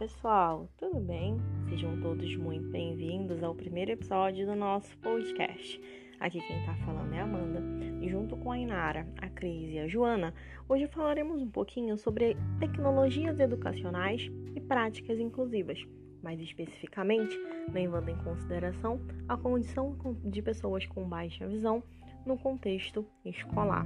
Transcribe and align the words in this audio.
pessoal, 0.00 0.66
tudo 0.78 0.98
bem? 0.98 1.36
Sejam 1.68 2.00
todos 2.00 2.34
muito 2.34 2.66
bem-vindos 2.70 3.42
ao 3.42 3.54
primeiro 3.54 3.90
episódio 3.90 4.46
do 4.46 4.56
nosso 4.56 4.96
podcast. 4.96 5.78
Aqui 6.18 6.40
quem 6.40 6.64
tá 6.64 6.74
falando 6.86 7.12
é 7.12 7.20
a 7.20 7.24
Amanda, 7.24 7.62
e 8.00 8.08
junto 8.08 8.34
com 8.38 8.50
a 8.50 8.58
Inara, 8.58 9.06
a 9.18 9.28
Cris 9.28 9.70
e 9.70 9.78
a 9.78 9.86
Joana, 9.86 10.32
hoje 10.66 10.86
falaremos 10.86 11.42
um 11.42 11.50
pouquinho 11.50 11.98
sobre 11.98 12.34
tecnologias 12.58 13.38
educacionais 13.38 14.26
e 14.56 14.60
práticas 14.62 15.20
inclusivas, 15.20 15.78
mais 16.22 16.40
especificamente 16.40 17.38
levando 17.70 18.08
em 18.08 18.16
consideração 18.24 18.98
a 19.28 19.36
condição 19.36 19.94
de 20.24 20.40
pessoas 20.40 20.86
com 20.86 21.06
baixa 21.06 21.46
visão 21.46 21.82
no 22.24 22.38
contexto 22.38 23.04
escolar. 23.22 23.84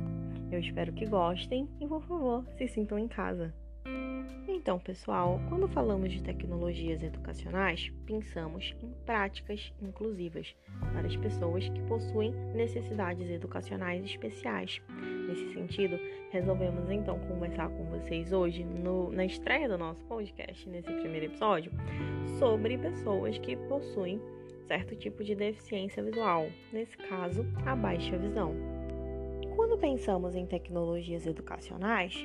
Eu 0.48 0.60
espero 0.60 0.92
que 0.92 1.06
gostem 1.06 1.68
e, 1.80 1.88
por 1.88 2.04
favor, 2.04 2.46
se 2.56 2.68
sintam 2.68 3.00
em 3.00 3.08
casa. 3.08 3.52
Então, 4.64 4.78
pessoal, 4.78 5.38
quando 5.50 5.68
falamos 5.68 6.10
de 6.10 6.22
tecnologias 6.22 7.02
educacionais, 7.02 7.92
pensamos 8.06 8.74
em 8.82 8.90
práticas 9.04 9.70
inclusivas 9.78 10.56
para 10.94 11.06
as 11.06 11.14
pessoas 11.14 11.68
que 11.68 11.82
possuem 11.82 12.32
necessidades 12.54 13.28
educacionais 13.28 14.02
especiais. 14.02 14.80
Nesse 15.28 15.52
sentido, 15.52 15.98
resolvemos 16.30 16.88
então 16.90 17.18
conversar 17.28 17.68
com 17.68 17.84
vocês 17.90 18.32
hoje, 18.32 18.64
no, 18.64 19.12
na 19.12 19.26
estreia 19.26 19.68
do 19.68 19.76
nosso 19.76 20.02
podcast, 20.06 20.66
nesse 20.66 20.90
primeiro 20.94 21.26
episódio, 21.26 21.70
sobre 22.38 22.78
pessoas 22.78 23.36
que 23.36 23.56
possuem 23.68 24.18
certo 24.66 24.96
tipo 24.96 25.22
de 25.22 25.34
deficiência 25.34 26.02
visual, 26.02 26.48
nesse 26.72 26.96
caso, 26.96 27.44
a 27.66 27.76
baixa 27.76 28.16
visão. 28.16 28.54
Quando 29.54 29.76
pensamos 29.76 30.34
em 30.34 30.46
tecnologias 30.46 31.26
educacionais, 31.26 32.16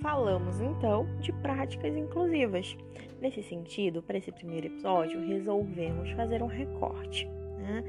Falamos 0.00 0.60
então 0.60 1.06
de 1.20 1.32
práticas 1.32 1.96
inclusivas. 1.96 2.76
Nesse 3.20 3.42
sentido, 3.42 4.02
para 4.02 4.18
esse 4.18 4.30
primeiro 4.30 4.66
episódio, 4.66 5.20
resolvemos 5.26 6.10
fazer 6.12 6.42
um 6.42 6.46
recorte, 6.46 7.26
né? 7.58 7.82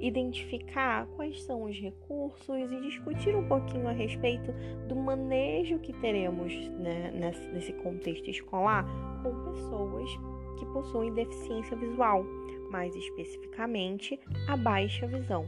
identificar 0.00 1.06
quais 1.16 1.42
são 1.42 1.64
os 1.64 1.76
recursos 1.76 2.70
e 2.70 2.80
discutir 2.82 3.34
um 3.34 3.48
pouquinho 3.48 3.88
a 3.88 3.92
respeito 3.92 4.52
do 4.86 4.94
manejo 4.94 5.78
que 5.78 5.92
teremos 5.94 6.52
né, 6.68 7.10
nesse 7.52 7.72
contexto 7.72 8.28
escolar 8.28 8.86
com 9.22 9.52
pessoas 9.52 10.10
que 10.58 10.66
possuem 10.66 11.12
deficiência 11.14 11.76
visual, 11.76 12.24
mais 12.70 12.94
especificamente 12.94 14.20
a 14.46 14.56
baixa 14.56 15.06
visão. 15.06 15.46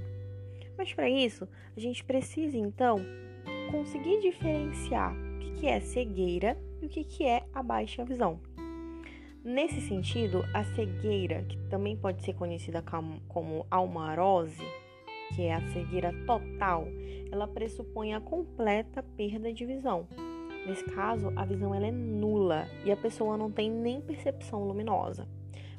Mas 0.76 0.92
para 0.92 1.08
isso, 1.08 1.46
a 1.76 1.80
gente 1.80 2.02
precisa 2.04 2.56
então 2.56 2.96
conseguir 3.70 4.20
diferenciar 4.20 5.27
que 5.38 5.66
é 5.66 5.80
cegueira 5.80 6.56
e 6.80 6.86
o 6.86 6.88
que 6.88 7.24
é 7.24 7.44
a 7.52 7.62
baixa 7.62 8.04
visão. 8.04 8.40
Nesse 9.44 9.80
sentido, 9.80 10.44
a 10.52 10.64
cegueira, 10.64 11.44
que 11.44 11.56
também 11.68 11.96
pode 11.96 12.22
ser 12.22 12.34
conhecida 12.34 12.82
como 13.28 13.66
almarose, 13.70 14.64
que 15.34 15.42
é 15.42 15.54
a 15.54 15.72
cegueira 15.72 16.12
total, 16.26 16.86
ela 17.30 17.46
pressupõe 17.46 18.14
a 18.14 18.20
completa 18.20 19.02
perda 19.02 19.52
de 19.52 19.64
visão. 19.64 20.06
Nesse 20.66 20.84
caso, 20.84 21.32
a 21.36 21.44
visão 21.44 21.74
ela 21.74 21.86
é 21.86 21.92
nula 21.92 22.66
e 22.84 22.92
a 22.92 22.96
pessoa 22.96 23.36
não 23.36 23.50
tem 23.50 23.70
nem 23.70 24.00
percepção 24.00 24.64
luminosa 24.64 25.26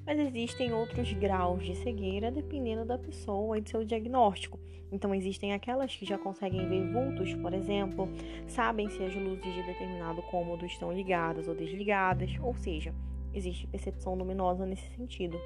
mas 0.10 0.18
existem 0.18 0.74
outros 0.74 1.14
graus 1.14 1.64
de 1.64 1.76
cegueira 1.76 2.32
dependendo 2.32 2.84
da 2.84 2.98
pessoa 2.98 3.60
e 3.60 3.62
do 3.62 3.70
seu 3.70 3.86
diagnóstico. 3.86 4.60
Então, 4.92 5.14
existem 5.14 5.54
aquelas 5.54 5.96
que 5.96 6.06
já 6.06 6.18
conseguem 6.18 6.68
ver 6.68 6.92
vultos, 6.92 7.34
por 7.36 7.54
exemplo, 7.54 8.10
sabem 8.48 8.90
se 8.90 9.04
as 9.04 9.16
luzes 9.16 9.54
de 9.54 9.64
determinado 9.64 10.22
cômodo 10.24 10.66
estão 10.66 10.92
ligadas 10.92 11.48
ou 11.48 11.56
desligadas, 11.56 12.32
ou 12.42 12.56
seja, 12.56 12.94
existe 13.34 13.68
percepção 13.68 14.16
luminosa 14.16 14.66
nesse 14.66 14.90
sentido. 14.96 15.40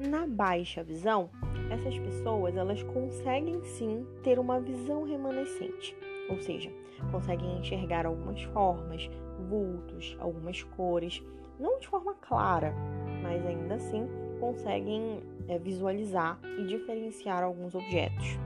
Na 0.00 0.26
baixa 0.26 0.82
visão, 0.82 1.30
essas 1.70 1.96
pessoas 1.98 2.56
elas 2.56 2.82
conseguem 2.82 3.62
sim 3.62 4.06
ter 4.22 4.38
uma 4.38 4.60
visão 4.60 5.04
remanescente, 5.04 5.96
ou 6.28 6.38
seja, 6.40 6.72
conseguem 7.12 7.58
enxergar 7.58 8.06
algumas 8.06 8.42
formas, 8.44 9.08
vultos, 9.48 10.16
algumas 10.18 10.62
cores, 10.62 11.22
não 11.60 11.78
de 11.78 11.86
forma 11.86 12.14
clara, 12.14 12.74
mas 13.22 13.44
ainda 13.46 13.74
assim 13.76 14.08
conseguem 14.40 15.20
é, 15.48 15.58
visualizar 15.58 16.40
e 16.58 16.66
diferenciar 16.66 17.42
alguns 17.42 17.74
objetos. 17.74 18.36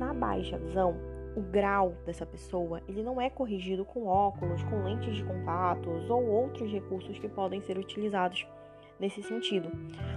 Na 0.00 0.14
baixa 0.14 0.56
visão, 0.56 0.96
o 1.36 1.42
grau 1.42 1.94
dessa 2.06 2.24
pessoa 2.24 2.80
ele 2.88 3.02
não 3.02 3.20
é 3.20 3.28
corrigido 3.28 3.84
com 3.84 4.06
óculos, 4.06 4.62
com 4.62 4.82
lentes 4.82 5.14
de 5.14 5.22
contatos 5.22 6.08
ou 6.08 6.26
outros 6.26 6.72
recursos 6.72 7.18
que 7.18 7.28
podem 7.28 7.60
ser 7.60 7.76
utilizados 7.76 8.46
nesse 8.98 9.22
sentido. 9.22 9.70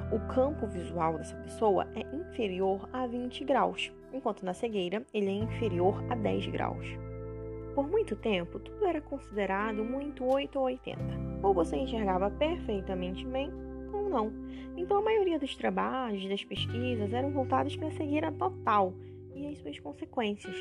O 0.09 0.21
campo 0.33 0.65
visual 0.67 1.17
dessa 1.17 1.35
pessoa 1.35 1.85
é 1.95 2.15
inferior 2.15 2.87
a 2.93 3.05
20 3.05 3.43
graus, 3.43 3.91
enquanto 4.13 4.45
na 4.45 4.53
cegueira 4.53 5.05
ele 5.13 5.27
é 5.27 5.33
inferior 5.33 6.01
a 6.09 6.15
10 6.15 6.47
graus. 6.47 6.87
Por 7.75 7.85
muito 7.85 8.15
tempo, 8.15 8.59
tudo 8.59 8.85
era 8.85 9.01
considerado 9.01 9.83
muito 9.83 10.23
8 10.23 10.57
ou 10.57 10.63
80. 10.63 11.03
Ou 11.43 11.53
você 11.53 11.75
enxergava 11.75 12.31
perfeitamente 12.31 13.27
bem, 13.27 13.51
ou 13.91 14.07
não. 14.07 14.31
Então, 14.77 14.99
a 14.99 15.01
maioria 15.01 15.37
dos 15.37 15.57
trabalhos, 15.57 16.25
das 16.29 16.45
pesquisas, 16.45 17.11
eram 17.11 17.31
voltados 17.31 17.75
para 17.75 17.89
a 17.89 17.91
cegueira 17.91 18.31
total 18.31 18.93
e 19.35 19.47
as 19.47 19.57
suas 19.59 19.79
consequências. 19.79 20.55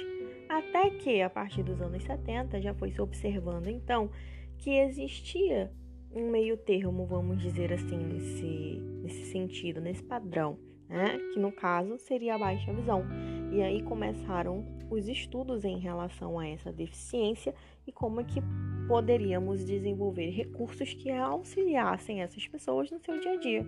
Até 0.49 0.91
que, 0.91 1.23
a 1.23 1.31
partir 1.31 1.63
dos 1.63 1.81
anos 1.81 2.03
70, 2.03 2.61
já 2.61 2.75
foi 2.75 2.91
se 2.91 3.01
observando, 3.01 3.69
então, 3.69 4.11
que 4.59 4.71
existia 4.71 5.73
um 6.15 6.31
meio 6.31 6.57
termo, 6.57 7.07
vamos 7.07 7.41
dizer 7.41 7.73
assim, 7.73 7.97
nesse, 7.97 8.79
nesse 9.03 9.25
sentido, 9.27 9.81
nesse 9.81 10.03
padrão 10.03 10.59
né? 10.93 11.19
que 11.33 11.41
no 11.41 11.51
caso 11.51 11.99
seria 11.99 12.35
a 12.35 12.39
baixa 12.39 12.73
visão. 12.73 13.03
E 13.51 13.63
aí 13.63 13.83
começaram 13.83 14.65
os 14.91 15.09
estudos 15.09 15.65
em 15.65 15.79
relação 15.79 16.39
a 16.39 16.47
essa 16.47 16.71
deficiência 16.71 17.55
e 17.87 17.93
como 17.93 18.21
é 18.21 18.25
que 18.25 18.41
poderíamos 18.87 19.65
desenvolver 19.65 20.29
recursos 20.29 20.93
que 20.93 21.11
auxiliassem 21.11 22.21
essas 22.21 22.47
pessoas 22.47 22.91
no 22.91 23.01
seu 23.01 23.19
dia 23.19 23.33
a 23.33 23.37
dia. 23.37 23.67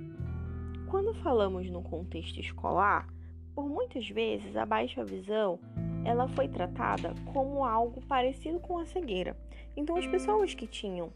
Quando 0.91 1.15
falamos 1.15 1.69
no 1.71 1.83
contexto 1.83 2.39
escolar, 2.39 3.09
por 3.55 3.69
muitas 3.69 4.09
vezes 4.09 4.57
a 4.57 4.67
baixa 4.67 5.05
visão 5.05 5.59
ela 6.05 6.29
foi 6.29 6.49
tratada 6.49 7.15
como 7.33 7.65
algo 7.65 8.01
parecido 8.03 8.61
com 8.61 8.79
a 8.79 8.85
cegueira. 8.85 9.37
Então 9.77 9.97
as 9.97 10.07
pessoas 10.07 10.55
que 10.55 10.67
tinham 10.67 11.13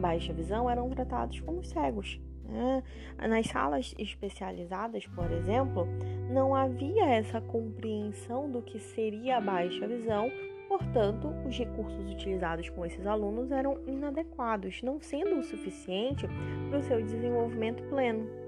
baixa 0.00 0.32
visão 0.32 0.68
eram 0.68 0.88
tratadas 0.90 1.38
como 1.40 1.62
cegos. 1.64 2.20
Né? 2.44 2.82
Nas 3.28 3.46
salas 3.46 3.94
especializadas, 3.98 5.06
por 5.06 5.30
exemplo, 5.30 5.86
não 6.30 6.54
havia 6.54 7.04
essa 7.06 7.40
compreensão 7.40 8.50
do 8.50 8.60
que 8.60 8.78
seria 8.78 9.36
a 9.36 9.40
baixa 9.40 9.86
visão, 9.86 10.30
portanto, 10.68 11.28
os 11.46 11.56
recursos 11.56 12.10
utilizados 12.10 12.68
com 12.68 12.84
esses 12.84 13.06
alunos 13.06 13.50
eram 13.50 13.78
inadequados, 13.86 14.82
não 14.82 15.00
sendo 15.00 15.38
o 15.38 15.42
suficiente 15.42 16.26
para 16.68 16.78
o 16.78 16.82
seu 16.82 17.00
desenvolvimento 17.00 17.82
pleno. 17.84 18.41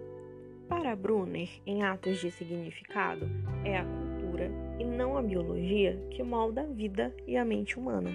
Para 0.68 0.96
Brunner, 0.96 1.48
em 1.66 1.82
Atos 1.82 2.18
de 2.18 2.30
Significado, 2.30 3.26
é 3.64 3.78
a 3.78 3.84
cultura 3.84 4.50
e 4.78 4.84
não 4.84 5.16
a 5.16 5.22
biologia 5.22 5.98
que 6.10 6.22
molda 6.22 6.62
a 6.62 6.66
vida 6.66 7.14
e 7.26 7.36
a 7.36 7.44
mente 7.44 7.78
humana, 7.78 8.10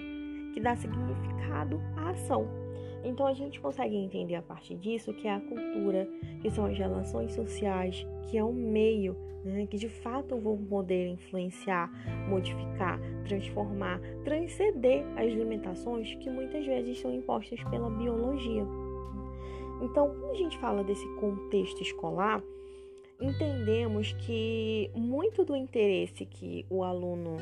que 0.53 0.59
dá 0.59 0.75
significado 0.75 1.81
à 1.95 2.09
ação 2.09 2.69
então 3.03 3.25
a 3.25 3.33
gente 3.33 3.59
consegue 3.59 3.95
entender 3.95 4.35
a 4.35 4.41
partir 4.41 4.75
disso 4.75 5.13
que 5.13 5.27
é 5.27 5.33
a 5.33 5.39
cultura, 5.39 6.07
que 6.41 6.49
são 6.49 6.65
as 6.65 6.77
relações 6.77 7.33
sociais, 7.33 8.05
que 8.23 8.37
é 8.37 8.43
um 8.43 8.53
meio 8.53 9.16
né, 9.43 9.66
que 9.67 9.77
de 9.77 9.87
fato 9.87 10.37
vão 10.37 10.57
poder 10.57 11.07
influenciar, 11.07 11.90
modificar, 12.28 12.99
transformar, 13.25 14.02
transcender 14.25 15.05
as 15.16 15.31
limitações 15.31 16.13
que 16.16 16.29
muitas 16.29 16.66
vezes 16.66 16.99
são 16.99 17.13
impostas 17.13 17.63
pela 17.66 17.90
biologia. 17.90 18.66
Então, 19.81 20.09
quando 20.09 20.31
a 20.31 20.35
gente 20.35 20.58
fala 20.58 20.84
desse 20.84 21.08
contexto 21.16 21.81
escolar, 21.81 22.43
entendemos 23.20 24.14
que 24.14 24.91
muito 24.93 25.43
do 25.43 25.55
interesse 25.55 26.26
que 26.26 26.66
o 26.70 26.84
aluno 26.84 27.37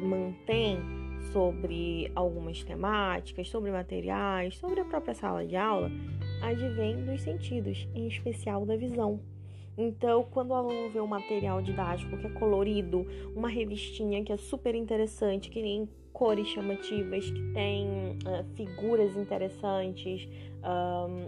mantém 0.00 0.78
sobre 1.32 2.10
algumas 2.14 2.62
temáticas, 2.62 3.48
sobre 3.48 3.70
materiais, 3.70 4.56
sobre 4.56 4.80
a 4.80 4.84
própria 4.84 5.14
sala 5.14 5.44
de 5.44 5.56
aula, 5.56 5.90
advém 6.42 7.04
dos 7.04 7.22
sentidos, 7.22 7.88
em 7.94 8.06
especial 8.06 8.64
da 8.64 8.76
visão. 8.76 9.20
Então, 9.76 10.24
quando 10.30 10.50
o 10.50 10.54
aluno 10.54 10.90
vê 10.90 11.00
um 11.00 11.06
material 11.06 11.62
didático 11.62 12.16
que 12.16 12.26
é 12.26 12.30
colorido, 12.30 13.06
uma 13.34 13.48
revistinha 13.48 14.24
que 14.24 14.32
é 14.32 14.36
super 14.36 14.74
interessante, 14.74 15.50
que 15.50 15.60
tem 15.60 15.88
cores 16.18 16.48
chamativas, 16.48 17.30
que 17.30 17.40
tem 17.54 17.86
uh, 17.86 18.44
figuras 18.56 19.16
interessantes, 19.16 20.28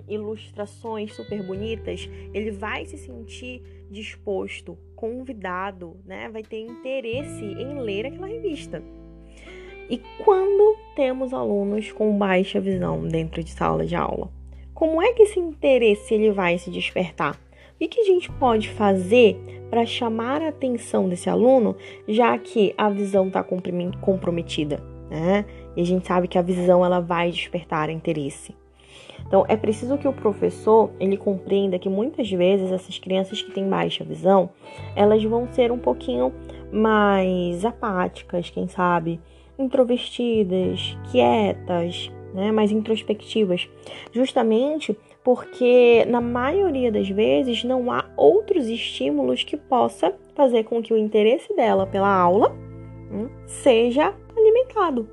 ilustrações 0.08 1.14
super 1.14 1.46
bonitas, 1.46 2.10
ele 2.34 2.50
vai 2.50 2.84
se 2.84 2.98
sentir 2.98 3.62
disposto, 3.88 4.76
convidado, 4.96 5.96
né? 6.04 6.28
Vai 6.28 6.42
ter 6.42 6.58
interesse 6.58 7.44
em 7.44 7.78
ler 7.78 8.06
aquela 8.06 8.26
revista. 8.26 8.82
E 9.88 9.98
quando 10.25 10.76
temos 10.96 11.32
alunos 11.32 11.93
com 11.93 12.19
baixa 12.19 12.60
visão 12.60 13.06
dentro 13.06 13.43
de 13.43 13.50
sala 13.50 13.86
de 13.86 13.94
aula? 13.94 14.31
como 14.81 15.02
é 15.02 15.12
que 15.12 15.25
esse 15.25 15.38
interesse 15.38 16.14
ele 16.14 16.31
vai 16.31 16.56
se 16.56 16.70
despertar? 16.70 17.38
O 17.82 17.88
que 17.88 18.00
a 18.00 18.05
gente 18.05 18.31
pode 18.32 18.69
fazer 18.69 19.41
para 19.71 19.87
chamar 19.87 20.43
a 20.43 20.49
atenção 20.49 21.09
desse 21.09 21.31
aluno, 21.31 21.75
já 22.06 22.37
que 22.37 22.75
a 22.77 22.91
visão 22.91 23.29
está 23.29 23.43
comprometida, 23.43 24.82
né? 25.09 25.47
E 25.75 25.81
a 25.81 25.85
gente 25.85 26.06
sabe 26.06 26.29
que 26.29 26.37
a 26.37 26.43
visão 26.43 26.85
ela 26.85 27.00
vai 27.00 27.31
despertar 27.31 27.88
interesse. 27.88 28.55
Então, 29.27 29.47
é 29.49 29.56
preciso 29.56 29.97
que 29.97 30.06
o 30.06 30.12
professor 30.12 30.91
ele 31.00 31.17
compreenda 31.17 31.79
que 31.79 31.88
muitas 31.88 32.31
vezes 32.31 32.71
essas 32.71 32.99
crianças 32.99 33.41
que 33.41 33.50
têm 33.50 33.67
baixa 33.67 34.05
visão, 34.05 34.50
elas 34.94 35.25
vão 35.25 35.49
ser 35.50 35.73
um 35.73 35.79
pouquinho 35.79 36.35
mais 36.71 37.65
apáticas, 37.65 38.50
quem 38.50 38.69
sabe, 38.69 39.19
introvertidas, 39.59 40.99
quietas, 41.11 42.12
né, 42.35 42.53
mais 42.53 42.71
introspectivas, 42.71 43.69
justamente 44.12 44.94
porque 45.22 46.05
na 46.08 46.20
maioria 46.20 46.90
das 46.90 47.08
vezes 47.08 47.62
não 47.64 47.90
há 47.93 48.05
outros 48.17 48.67
estímulos 48.67 49.43
que 49.44 49.56
possa 49.56 50.14
fazer 50.34 50.64
com 50.64 50.82
que 50.82 50.93
o 50.93 50.96
interesse 50.96 51.55
dela 51.55 51.87
pela 51.87 52.12
aula 52.12 52.56
hum, 53.11 53.28
seja 53.46 54.14
alimentado. 54.37 55.08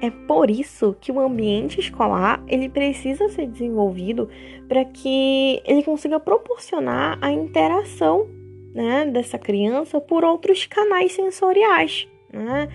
É 0.00 0.10
por 0.10 0.48
isso 0.48 0.96
que 1.00 1.10
o 1.10 1.18
ambiente 1.18 1.80
escolar 1.80 2.40
ele 2.46 2.68
precisa 2.68 3.28
ser 3.28 3.46
desenvolvido 3.46 4.28
para 4.68 4.84
que 4.84 5.60
ele 5.64 5.82
consiga 5.82 6.20
proporcionar 6.20 7.18
a 7.20 7.32
interação 7.32 8.28
né, 8.72 9.06
dessa 9.06 9.38
criança 9.38 10.00
por 10.00 10.24
outros 10.24 10.66
canais 10.66 11.12
sensoriais. 11.12 12.06
Né? 12.32 12.68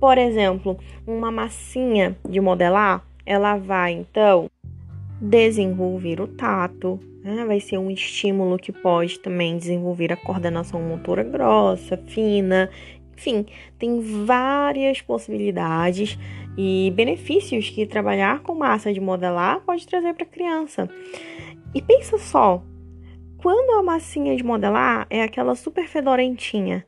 Por 0.00 0.16
exemplo, 0.16 0.78
uma 1.06 1.30
massinha 1.30 2.16
de 2.26 2.40
modelar, 2.40 3.04
ela 3.26 3.58
vai 3.58 3.92
então 3.92 4.48
desenvolver 5.20 6.20
o 6.20 6.26
tato, 6.26 6.98
né? 7.22 7.44
vai 7.44 7.60
ser 7.60 7.78
um 7.78 7.90
estímulo 7.90 8.58
que 8.58 8.72
pode 8.72 9.18
também 9.20 9.58
desenvolver 9.58 10.12
a 10.12 10.16
coordenação 10.16 10.80
motora 10.80 11.22
grossa, 11.22 11.96
fina, 11.96 12.70
enfim, 13.16 13.44
tem 13.78 14.00
várias 14.24 15.02
possibilidades 15.02 16.18
e 16.56 16.90
benefícios 16.96 17.68
que 17.68 17.84
trabalhar 17.86 18.40
com 18.40 18.54
massa 18.54 18.94
de 18.94 19.00
modelar 19.00 19.60
pode 19.60 19.86
trazer 19.86 20.14
para 20.14 20.24
a 20.24 20.28
criança. 20.28 20.88
E 21.74 21.82
pensa 21.82 22.16
só, 22.16 22.62
quando 23.36 23.78
a 23.78 23.82
massinha 23.82 24.34
de 24.34 24.42
modelar 24.42 25.06
é 25.10 25.22
aquela 25.22 25.54
super 25.54 25.86
fedorentinha, 25.86 26.86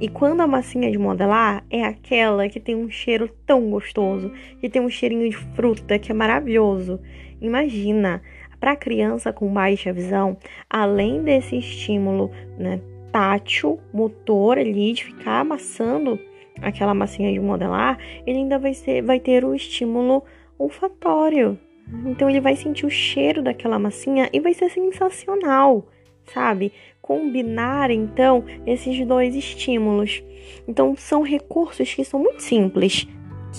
e 0.00 0.08
quando 0.08 0.40
a 0.40 0.46
massinha 0.46 0.90
de 0.90 0.98
modelar 0.98 1.64
é 1.68 1.84
aquela 1.84 2.48
que 2.48 2.60
tem 2.60 2.76
um 2.76 2.88
cheiro 2.88 3.28
tão 3.44 3.68
gostoso, 3.68 4.30
que 4.60 4.68
tem 4.68 4.80
um 4.80 4.88
cheirinho 4.88 5.28
de 5.28 5.36
fruta 5.36 5.98
que 5.98 6.12
é 6.12 6.14
maravilhoso. 6.14 7.00
Imagina, 7.40 8.22
para 8.60 8.76
criança 8.76 9.32
com 9.32 9.52
baixa 9.52 9.92
visão, 9.92 10.36
além 10.70 11.22
desse 11.22 11.56
estímulo 11.56 12.30
né, 12.56 12.80
tátil, 13.10 13.80
motor 13.92 14.58
ali, 14.58 14.92
de 14.92 15.04
ficar 15.04 15.40
amassando 15.40 16.18
aquela 16.62 16.94
massinha 16.94 17.32
de 17.32 17.40
modelar, 17.40 17.98
ele 18.24 18.38
ainda 18.38 18.58
vai, 18.58 18.74
ser, 18.74 19.02
vai 19.02 19.18
ter 19.18 19.44
o 19.44 19.54
estímulo 19.54 20.22
olfatório. 20.58 21.58
Então 22.04 22.28
ele 22.28 22.40
vai 22.40 22.54
sentir 22.54 22.86
o 22.86 22.90
cheiro 22.90 23.42
daquela 23.42 23.78
massinha 23.78 24.28
e 24.32 24.38
vai 24.38 24.54
ser 24.54 24.68
sensacional, 24.68 25.88
sabe? 26.26 26.72
Combinar 27.08 27.90
então 27.90 28.44
esses 28.66 29.06
dois 29.06 29.34
estímulos. 29.34 30.22
Então 30.68 30.94
são 30.94 31.22
recursos 31.22 31.94
que 31.94 32.04
são 32.04 32.20
muito 32.20 32.42
simples, 32.42 33.08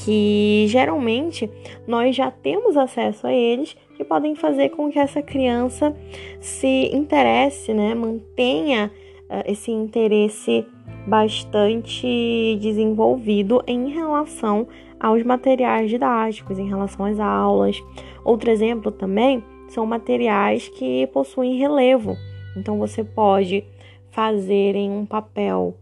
que 0.03 0.65
geralmente 0.67 1.49
nós 1.87 2.15
já 2.15 2.29
temos 2.29 2.77
acesso 2.77 3.25
a 3.25 3.33
eles, 3.33 3.75
que 3.97 4.03
podem 4.03 4.35
fazer 4.35 4.69
com 4.69 4.91
que 4.91 4.99
essa 4.99 5.23
criança 5.23 5.95
se 6.39 6.91
interesse, 6.93 7.73
né, 7.73 7.95
mantenha 7.95 8.91
uh, 9.23 9.51
esse 9.51 9.71
interesse 9.71 10.63
bastante 11.07 12.55
desenvolvido 12.61 13.63
em 13.65 13.89
relação 13.89 14.67
aos 14.99 15.23
materiais 15.23 15.89
didáticos, 15.89 16.59
em 16.59 16.67
relação 16.67 17.03
às 17.03 17.19
aulas. 17.19 17.81
Outro 18.23 18.51
exemplo 18.51 18.91
também 18.91 19.43
são 19.69 19.87
materiais 19.87 20.67
que 20.67 21.07
possuem 21.07 21.57
relevo. 21.57 22.15
Então 22.55 22.77
você 22.77 23.03
pode 23.03 23.63
fazer 24.11 24.75
em 24.75 24.89
um 24.89 25.05
papel 25.05 25.75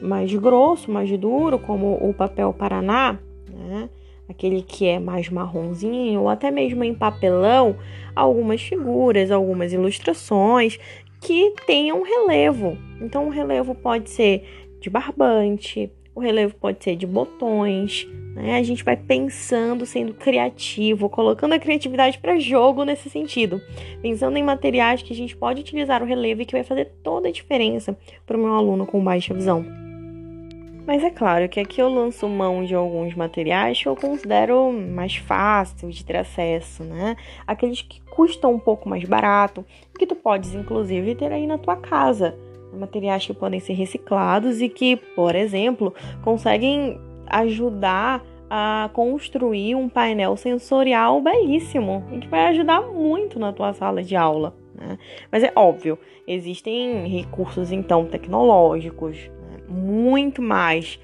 mais 0.00 0.34
grosso, 0.34 0.90
mais 0.90 1.10
duro, 1.18 1.58
como 1.58 1.94
o 1.94 2.12
papel 2.12 2.52
Paraná, 2.52 3.18
né? 3.48 3.88
aquele 4.28 4.62
que 4.62 4.86
é 4.86 4.98
mais 4.98 5.28
marronzinho, 5.28 6.22
ou 6.22 6.28
até 6.28 6.50
mesmo 6.50 6.82
em 6.82 6.94
papelão, 6.94 7.76
algumas 8.14 8.62
figuras, 8.62 9.30
algumas 9.30 9.72
ilustrações 9.72 10.78
que 11.20 11.54
tenham 11.66 12.02
relevo. 12.02 12.76
Então, 13.00 13.26
o 13.26 13.30
relevo 13.30 13.74
pode 13.74 14.10
ser 14.10 14.44
de 14.80 14.90
barbante, 14.90 15.90
o 16.14 16.20
relevo 16.20 16.54
pode 16.54 16.82
ser 16.82 16.96
de 16.96 17.06
botões, 17.06 18.06
né? 18.34 18.58
A 18.58 18.62
gente 18.62 18.84
vai 18.84 18.96
pensando, 18.96 19.86
sendo 19.86 20.12
criativo, 20.14 21.08
colocando 21.08 21.52
a 21.52 21.58
criatividade 21.58 22.18
para 22.18 22.38
jogo 22.38 22.84
nesse 22.84 23.08
sentido, 23.08 23.60
pensando 24.02 24.36
em 24.36 24.42
materiais 24.42 25.02
que 25.02 25.12
a 25.12 25.16
gente 25.16 25.36
pode 25.36 25.60
utilizar 25.60 26.02
o 26.02 26.06
relevo 26.06 26.42
e 26.42 26.46
que 26.46 26.52
vai 26.54 26.64
fazer 26.64 26.92
toda 27.02 27.28
a 27.28 27.32
diferença 27.32 27.96
para 28.26 28.36
o 28.36 28.40
meu 28.40 28.54
aluno 28.54 28.86
com 28.86 29.02
baixa 29.02 29.32
visão. 29.32 29.64
Mas 30.86 31.02
é 31.02 31.08
claro 31.08 31.48
que 31.48 31.58
aqui 31.58 31.80
eu 31.80 31.88
lanço 31.88 32.28
mão 32.28 32.62
de 32.62 32.74
alguns 32.74 33.14
materiais 33.14 33.82
que 33.82 33.88
eu 33.88 33.96
considero 33.96 34.70
mais 34.70 35.16
fáceis 35.16 35.94
de 35.94 36.04
ter 36.04 36.16
acesso, 36.16 36.84
né? 36.84 37.16
Aqueles 37.46 37.80
que 37.80 38.02
custam 38.10 38.52
um 38.52 38.58
pouco 38.58 38.86
mais 38.86 39.02
barato, 39.04 39.64
que 39.98 40.06
tu 40.06 40.14
podes 40.14 40.54
inclusive 40.54 41.14
ter 41.14 41.32
aí 41.32 41.46
na 41.46 41.56
tua 41.56 41.76
casa 41.76 42.36
materiais 42.74 43.26
que 43.26 43.34
podem 43.34 43.60
ser 43.60 43.74
reciclados 43.74 44.60
e 44.60 44.68
que, 44.68 44.96
por 44.96 45.34
exemplo, 45.34 45.94
conseguem 46.22 47.00
ajudar 47.26 48.24
a 48.50 48.90
construir 48.92 49.74
um 49.74 49.88
painel 49.88 50.36
sensorial 50.36 51.20
belíssimo 51.20 52.04
e 52.12 52.18
que 52.18 52.28
vai 52.28 52.46
ajudar 52.48 52.82
muito 52.82 53.38
na 53.38 53.52
tua 53.52 53.72
sala 53.72 54.02
de 54.02 54.14
aula. 54.14 54.54
Né? 54.74 54.98
Mas 55.30 55.42
é 55.42 55.52
óbvio, 55.56 55.98
existem 56.26 57.08
recursos 57.08 57.72
então 57.72 58.06
tecnológicos 58.06 59.16
né? 59.18 59.58
muito 59.68 60.42
mais 60.42 60.98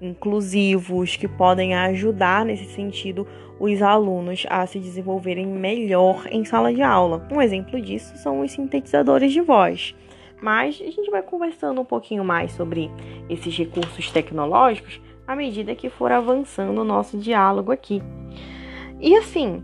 inclusivos 0.00 1.16
que 1.16 1.28
podem 1.28 1.74
ajudar 1.74 2.44
nesse 2.44 2.64
sentido 2.66 3.26
os 3.60 3.80
alunos 3.80 4.44
a 4.50 4.66
se 4.66 4.80
desenvolverem 4.80 5.46
melhor 5.46 6.26
em 6.30 6.44
sala 6.44 6.74
de 6.74 6.82
aula. 6.82 7.26
Um 7.30 7.40
exemplo 7.40 7.80
disso 7.80 8.16
são 8.16 8.40
os 8.40 8.50
sintetizadores 8.50 9.32
de 9.32 9.40
voz. 9.40 9.94
Mas 10.42 10.82
a 10.82 10.90
gente 10.90 11.10
vai 11.10 11.22
conversando 11.22 11.80
um 11.80 11.84
pouquinho 11.84 12.24
mais 12.24 12.52
sobre 12.52 12.90
esses 13.28 13.56
recursos 13.56 14.10
tecnológicos 14.10 15.00
à 15.26 15.36
medida 15.36 15.74
que 15.74 15.88
for 15.88 16.10
avançando 16.10 16.80
o 16.80 16.84
nosso 16.84 17.16
diálogo 17.16 17.70
aqui. 17.70 18.02
E 19.00 19.16
assim, 19.16 19.62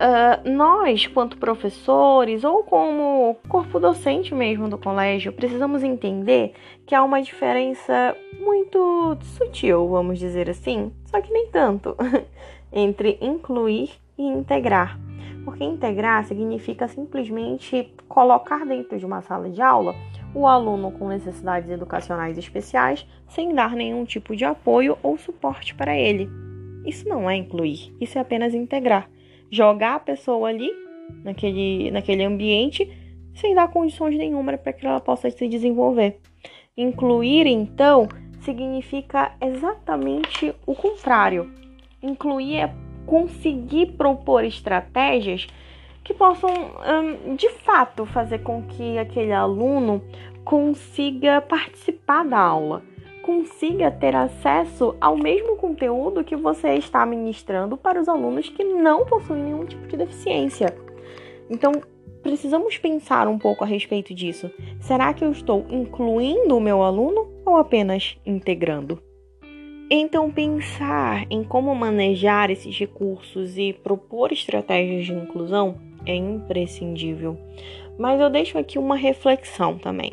uh, 0.00 0.50
nós, 0.50 1.06
quanto 1.06 1.36
professores 1.36 2.44
ou 2.44 2.62
como 2.62 3.36
corpo 3.48 3.78
docente 3.78 4.34
mesmo 4.34 4.68
do 4.68 4.78
colégio, 4.78 5.32
precisamos 5.32 5.82
entender 5.82 6.54
que 6.86 6.94
há 6.94 7.02
uma 7.02 7.20
diferença 7.20 8.16
muito 8.38 9.18
sutil, 9.36 9.88
vamos 9.88 10.18
dizer 10.18 10.48
assim, 10.48 10.92
só 11.06 11.20
que 11.20 11.32
nem 11.32 11.48
tanto, 11.48 11.96
entre 12.72 13.18
incluir 13.20 13.90
e 14.16 14.22
integrar. 14.22 14.98
Porque 15.44 15.64
integrar 15.64 16.24
significa 16.24 16.86
simplesmente 16.86 17.92
colocar 18.08 18.64
dentro 18.66 18.98
de 18.98 19.06
uma 19.06 19.22
sala 19.22 19.48
de 19.48 19.62
aula 19.62 19.94
o 20.34 20.46
aluno 20.46 20.92
com 20.92 21.08
necessidades 21.08 21.68
educacionais 21.70 22.38
especiais 22.38 23.06
sem 23.28 23.54
dar 23.54 23.74
nenhum 23.74 24.04
tipo 24.04 24.36
de 24.36 24.44
apoio 24.44 24.96
ou 25.02 25.18
suporte 25.18 25.74
para 25.74 25.96
ele. 25.96 26.28
Isso 26.84 27.08
não 27.08 27.28
é 27.28 27.36
incluir, 27.36 27.94
isso 28.00 28.16
é 28.18 28.20
apenas 28.20 28.54
integrar. 28.54 29.08
Jogar 29.50 29.96
a 29.96 30.00
pessoa 30.00 30.48
ali, 30.48 30.70
naquele, 31.24 31.90
naquele 31.90 32.24
ambiente, 32.24 32.88
sem 33.34 33.54
dar 33.54 33.68
condições 33.68 34.16
nenhuma 34.16 34.56
para 34.56 34.72
que 34.72 34.86
ela 34.86 35.00
possa 35.00 35.30
se 35.30 35.48
desenvolver. 35.48 36.18
Incluir, 36.76 37.46
então, 37.46 38.08
significa 38.40 39.32
exatamente 39.40 40.54
o 40.66 40.74
contrário. 40.74 41.52
Incluir 42.02 42.56
é 42.56 42.74
conseguir 43.10 43.86
propor 43.96 44.44
estratégias 44.44 45.48
que 46.04 46.14
possam, 46.14 46.48
hum, 46.48 47.34
de 47.34 47.50
fato, 47.64 48.06
fazer 48.06 48.38
com 48.38 48.62
que 48.62 48.98
aquele 48.98 49.32
aluno 49.32 50.00
consiga 50.44 51.40
participar 51.40 52.24
da 52.24 52.38
aula, 52.38 52.84
consiga 53.20 53.90
ter 53.90 54.14
acesso 54.14 54.94
ao 55.00 55.16
mesmo 55.16 55.56
conteúdo 55.56 56.22
que 56.22 56.36
você 56.36 56.74
está 56.74 57.04
ministrando 57.04 57.76
para 57.76 58.00
os 58.00 58.08
alunos 58.08 58.48
que 58.48 58.62
não 58.62 59.04
possuem 59.04 59.42
nenhum 59.42 59.66
tipo 59.66 59.88
de 59.88 59.96
deficiência. 59.96 60.72
Então, 61.50 61.72
precisamos 62.22 62.78
pensar 62.78 63.26
um 63.26 63.38
pouco 63.38 63.64
a 63.64 63.66
respeito 63.66 64.14
disso. 64.14 64.48
Será 64.78 65.12
que 65.12 65.24
eu 65.24 65.32
estou 65.32 65.66
incluindo 65.68 66.56
o 66.56 66.60
meu 66.60 66.80
aluno 66.80 67.28
ou 67.44 67.56
apenas 67.56 68.16
integrando? 68.24 69.09
Então, 69.92 70.30
pensar 70.30 71.26
em 71.28 71.42
como 71.42 71.74
manejar 71.74 72.48
esses 72.48 72.78
recursos 72.78 73.58
e 73.58 73.72
propor 73.72 74.30
estratégias 74.30 75.04
de 75.04 75.12
inclusão 75.12 75.76
é 76.06 76.14
imprescindível. 76.14 77.36
Mas 77.98 78.20
eu 78.20 78.30
deixo 78.30 78.56
aqui 78.56 78.78
uma 78.78 78.94
reflexão 78.94 79.76
também. 79.76 80.12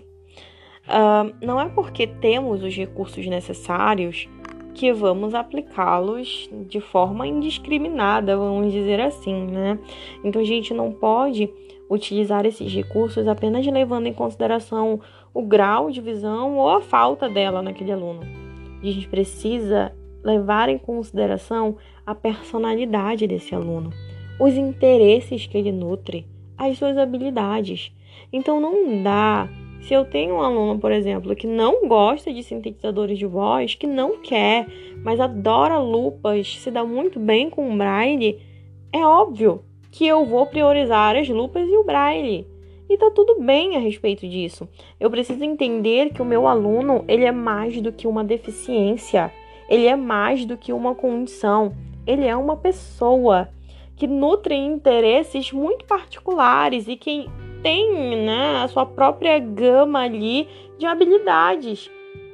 Uh, 0.88 1.32
não 1.46 1.62
é 1.62 1.70
porque 1.70 2.08
temos 2.08 2.64
os 2.64 2.76
recursos 2.76 3.24
necessários 3.28 4.28
que 4.74 4.92
vamos 4.92 5.36
aplicá-los 5.36 6.50
de 6.68 6.80
forma 6.80 7.28
indiscriminada, 7.28 8.36
vamos 8.36 8.72
dizer 8.72 9.00
assim, 9.00 9.46
né? 9.46 9.78
Então 10.24 10.42
a 10.42 10.46
gente 10.46 10.74
não 10.74 10.92
pode 10.92 11.50
utilizar 11.90 12.46
esses 12.46 12.74
recursos 12.74 13.28
apenas 13.28 13.66
levando 13.66 14.08
em 14.08 14.14
consideração 14.14 15.00
o 15.34 15.44
grau 15.44 15.92
de 15.92 16.02
visão 16.02 16.58
ou 16.58 16.70
a 16.70 16.82
falta 16.82 17.30
dela 17.30 17.62
naquele 17.62 17.92
aluno. 17.92 18.47
A 18.82 18.86
gente 18.86 19.08
precisa 19.08 19.92
levar 20.24 20.70
em 20.70 20.78
consideração 20.78 21.78
a 22.06 22.14
personalidade 22.14 23.28
desse 23.28 23.54
aluno, 23.56 23.92
os 24.40 24.56
interesses 24.56 25.48
que 25.48 25.58
ele 25.58 25.72
nutre, 25.72 26.28
as 26.58 26.78
suas 26.78 26.98
habilidades. 26.98 27.92
Então 28.32 28.60
não 28.60 29.02
dá. 29.04 29.50
Se 29.82 29.94
eu 29.94 30.04
tenho 30.04 30.36
um 30.36 30.42
aluno, 30.42 30.80
por 30.80 30.92
exemplo, 30.92 31.36
que 31.36 31.48
não 31.48 31.88
gosta 31.88 32.34
de 32.34 32.44
sintetizadores 32.44 33.18
de 33.18 33.26
voz, 33.26 33.76
que 33.76 33.88
não 33.88 34.18
quer, 34.22 34.68
mas 35.04 35.20
adora 35.20 35.78
lupas, 35.78 36.58
se 36.58 36.70
dá 36.70 36.84
muito 36.84 37.20
bem 37.20 37.50
com 37.50 37.72
o 37.72 37.78
braille, 37.78 38.40
é 38.92 39.06
óbvio 39.06 39.64
que 39.92 40.06
eu 40.06 40.26
vou 40.26 40.46
priorizar 40.48 41.16
as 41.16 41.30
lupas 41.30 41.68
e 41.68 41.78
o 41.78 41.84
braille. 41.84 42.46
E 42.90 42.98
tá 42.98 43.12
tudo 43.12 43.42
bem 43.42 43.76
a 43.76 43.80
respeito 43.80 44.28
disso. 44.28 44.68
Eu 45.00 45.10
preciso 45.10 45.44
entender 45.44 46.14
que 46.14 46.22
o 46.22 46.26
meu 46.26 46.48
aluno, 46.48 47.04
ele 47.08 47.26
é 47.26 47.32
mais 47.32 47.82
do 47.82 47.92
que 47.92 48.08
uma 48.08 48.24
deficiência. 48.24 49.32
Ele 49.70 49.86
é 49.86 49.96
mais 49.96 50.46
do 50.46 50.56
que 50.58 50.72
uma 50.72 50.96
condição. 50.96 51.76
Ele 52.06 52.26
é 52.26 52.36
uma 52.36 52.56
pessoa 52.56 53.50
que 53.98 54.08
nutre 54.08 54.56
interesses 54.56 55.52
muito 55.52 55.84
particulares 55.86 56.88
e 56.88 56.96
que 56.96 57.30
tem 57.62 58.24
né, 58.24 58.62
a 58.64 58.68
sua 58.70 58.86
própria 58.86 59.38
gama 59.40 60.00
ali 60.00 60.48
de 60.78 60.86
habilidades. 60.86 61.92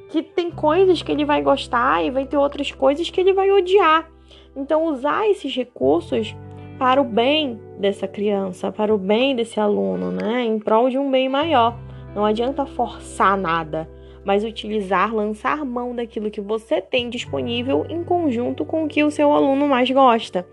Que 0.10 0.22
tem 0.22 0.51
coisas 0.51 1.01
que 1.01 1.12
ele 1.12 1.25
vai 1.25 1.41
gostar 1.41 2.05
e 2.05 2.12
vai 2.12 2.25
ter 2.27 2.38
outras 2.38 2.72
coisas 2.72 3.10
que 3.10 3.19
ele 3.19 3.33
vai 3.33 3.50
odiar. 3.50 4.07
Então, 4.55 4.86
usar 4.86 5.27
esses 5.27 5.55
recursos 5.55 6.36
para 6.77 7.01
o 7.01 7.06
bem 7.06 7.60
dessa 7.80 8.08
criança, 8.08 8.72
para 8.72 8.94
o 8.94 8.98
bem 8.98 9.36
desse 9.36 9.60
aluno, 9.60 10.12
né? 10.12 10.44
Em 10.44 10.60
prol 10.60 10.89
de 10.89 10.98
um 10.98 11.10
bem 11.10 11.30
maior. 11.30 11.77
Não 12.15 12.25
adianta 12.25 12.65
forçar 12.65 13.38
nada, 13.38 13.89
mas 14.24 14.44
utilizar, 14.44 15.13
lançar 15.13 15.65
mão 15.65 15.96
daquilo 15.96 16.32
que 16.32 16.42
você 16.42 16.82
tem 16.82 17.10
disponível 17.10 17.86
em 17.89 18.03
conjunto 18.03 18.65
com 18.65 18.84
o 18.84 18.88
que 18.88 19.03
o 19.03 19.12
seu 19.12 19.32
aluno 19.32 19.68
mais 19.68 19.89
gosta. 19.89 20.48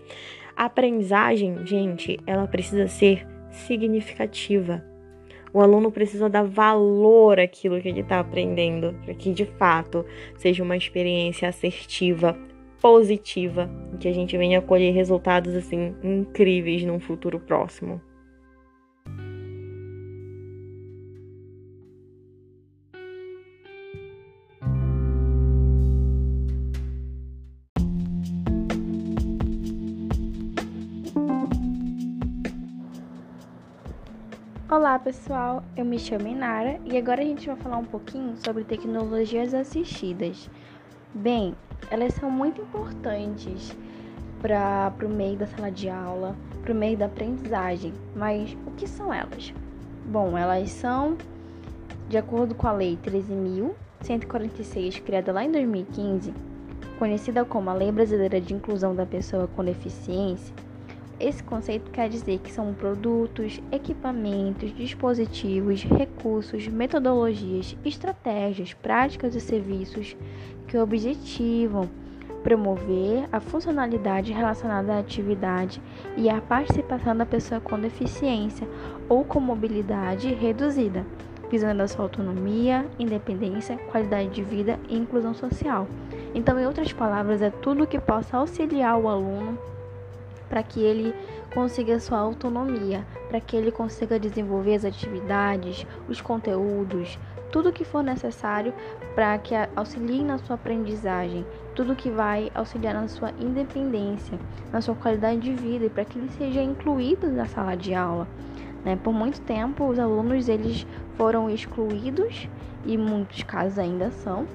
A 0.55 0.65
aprendizagem, 0.65 1.65
gente, 1.65 2.19
ela 2.25 2.47
precisa 2.47 2.87
ser 2.87 3.27
significativa. 3.49 4.83
O 5.53 5.59
aluno 5.59 5.91
precisa 5.91 6.29
dar 6.29 6.43
valor 6.43 7.39
àquilo 7.39 7.81
que 7.81 7.89
ele 7.89 8.01
está 8.01 8.19
aprendendo, 8.19 8.95
para 9.03 9.13
que 9.13 9.33
de 9.33 9.45
fato 9.45 10.05
seja 10.37 10.63
uma 10.63 10.77
experiência 10.77 11.49
assertiva, 11.49 12.37
positiva, 12.81 13.69
que 13.99 14.07
a 14.07 14.13
gente 14.13 14.35
venha 14.35 14.59
colher 14.59 14.91
resultados 14.91 15.53
assim 15.55 15.95
incríveis 16.03 16.83
num 16.83 16.99
futuro 16.99 17.39
próximo. 17.39 18.01
Olá 34.67 34.97
pessoal, 34.97 35.63
eu 35.77 35.85
me 35.85 35.99
chamo 35.99 36.27
Inara 36.27 36.79
e 36.85 36.97
agora 36.97 37.21
a 37.21 37.25
gente 37.25 37.45
vai 37.45 37.57
falar 37.57 37.77
um 37.77 37.85
pouquinho 37.85 38.35
sobre 38.37 38.63
tecnologias 38.63 39.53
assistidas. 39.53 40.49
Bem, 41.13 41.53
elas 41.89 42.13
são 42.13 42.29
muito 42.29 42.61
importantes 42.61 43.75
para 44.41 44.93
o 45.03 45.09
meio 45.09 45.37
da 45.37 45.47
sala 45.47 45.71
de 45.71 45.89
aula, 45.89 46.35
para 46.61 46.73
o 46.73 46.75
meio 46.75 46.97
da 46.97 47.05
aprendizagem, 47.05 47.93
mas 48.15 48.57
o 48.65 48.71
que 48.71 48.87
são 48.87 49.13
elas? 49.13 49.53
Bom, 50.05 50.37
elas 50.37 50.69
são, 50.71 51.17
de 52.09 52.17
acordo 52.17 52.55
com 52.55 52.67
a 52.67 52.71
Lei 52.71 52.97
13.146, 53.03 55.01
criada 55.03 55.31
lá 55.31 55.43
em 55.43 55.51
2015, 55.51 56.33
conhecida 56.97 57.45
como 57.45 57.69
a 57.69 57.73
Lei 57.73 57.91
Brasileira 57.91 58.41
de 58.41 58.53
Inclusão 58.53 58.95
da 58.95 59.05
Pessoa 59.05 59.47
com 59.47 59.63
Deficiência 59.63 60.53
esse 61.21 61.43
conceito 61.43 61.91
quer 61.91 62.09
dizer 62.09 62.39
que 62.39 62.51
são 62.51 62.73
produtos, 62.73 63.61
equipamentos, 63.71 64.75
dispositivos, 64.75 65.83
recursos, 65.83 66.67
metodologias, 66.67 67.77
estratégias, 67.85 68.73
práticas 68.73 69.35
e 69.35 69.39
serviços 69.39 70.17
que 70.71 70.77
objetivam 70.77 71.89
promover 72.43 73.27
a 73.29 73.41
funcionalidade 73.41 74.31
relacionada 74.31 74.93
à 74.93 74.99
atividade 74.99 75.81
e 76.15 76.29
à 76.29 76.39
participação 76.39 77.13
da 77.13 77.25
pessoa 77.25 77.59
com 77.59 77.77
deficiência 77.77 78.65
ou 79.09 79.25
com 79.25 79.41
mobilidade 79.41 80.33
reduzida, 80.33 81.05
visando 81.51 81.83
a 81.83 81.87
sua 81.89 82.05
autonomia, 82.05 82.85
independência, 82.97 83.77
qualidade 83.91 84.29
de 84.29 84.41
vida 84.41 84.79
e 84.87 84.97
inclusão 84.97 85.33
social. 85.33 85.89
Então, 86.33 86.57
em 86.57 86.65
outras 86.65 86.93
palavras, 86.93 87.41
é 87.41 87.49
tudo 87.49 87.85
que 87.85 87.99
possa 87.99 88.37
auxiliar 88.37 88.97
o 88.97 89.09
aluno 89.09 89.59
para 90.47 90.63
que 90.63 90.79
ele 90.79 91.13
consiga 91.53 91.99
sua 91.99 92.19
autonomia, 92.19 93.05
para 93.27 93.41
que 93.41 93.57
ele 93.57 93.71
consiga 93.71 94.17
desenvolver 94.17 94.75
as 94.75 94.85
atividades, 94.85 95.85
os 96.07 96.21
conteúdos, 96.21 97.19
tudo 97.51 97.71
que 97.71 97.83
for 97.83 98.03
necessário 98.03 98.73
para 99.13 99.37
que 99.37 99.53
auxilie 99.75 100.23
na 100.23 100.37
sua 100.37 100.55
aprendizagem, 100.55 101.45
tudo 101.75 101.95
que 101.95 102.09
vai 102.09 102.51
auxiliar 102.55 102.93
na 102.93 103.07
sua 103.07 103.31
independência, 103.39 104.39
na 104.71 104.81
sua 104.81 104.95
qualidade 104.95 105.39
de 105.39 105.53
vida 105.53 105.85
e 105.85 105.89
para 105.89 106.05
que 106.05 106.17
ele 106.17 106.29
seja 106.29 106.61
incluído 106.61 107.29
na 107.29 107.45
sala 107.45 107.75
de 107.75 107.93
aula. 107.93 108.27
Né? 108.83 108.95
Por 108.95 109.13
muito 109.13 109.41
tempo, 109.41 109.87
os 109.87 109.99
alunos 109.99 110.47
eles 110.49 110.87
foram 111.15 111.49
excluídos 111.49 112.47
e 112.85 112.97
muitos 112.97 113.43
casos 113.43 113.77
ainda 113.77 114.09
são 114.11 114.47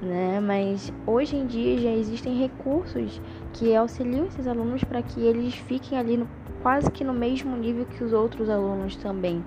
né? 0.00 0.40
Mas 0.40 0.92
hoje 1.06 1.36
em 1.36 1.46
dia 1.46 1.78
já 1.78 1.90
existem 1.90 2.38
recursos 2.38 3.20
que 3.52 3.74
auxiliam 3.74 4.26
esses 4.26 4.46
alunos 4.46 4.84
para 4.84 5.02
que 5.02 5.20
eles 5.20 5.54
fiquem 5.54 5.98
ali 5.98 6.16
no, 6.16 6.28
quase 6.62 6.90
que 6.90 7.04
no 7.04 7.14
mesmo 7.14 7.56
nível 7.56 7.86
que 7.86 8.04
os 8.04 8.12
outros 8.12 8.48
alunos 8.48 8.96
também. 8.96 9.44